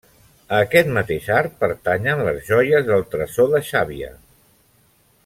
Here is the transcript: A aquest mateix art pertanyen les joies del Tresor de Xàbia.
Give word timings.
A 0.55 0.61
aquest 0.67 0.89
mateix 0.95 1.27
art 1.41 1.53
pertanyen 1.65 2.25
les 2.29 2.41
joies 2.49 2.89
del 2.91 3.07
Tresor 3.13 3.55
de 3.57 3.63
Xàbia. 3.69 4.11